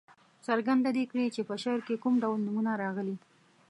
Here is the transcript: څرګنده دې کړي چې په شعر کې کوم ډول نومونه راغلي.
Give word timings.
څرګنده 0.47 0.89
دې 0.97 1.03
کړي 1.11 1.25
چې 1.35 1.41
په 1.49 1.55
شعر 1.61 1.79
کې 1.87 2.01
کوم 2.03 2.13
ډول 2.23 2.39
نومونه 2.45 2.71
راغلي. 2.83 3.15